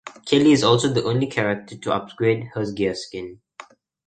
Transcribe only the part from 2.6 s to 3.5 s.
gearskin.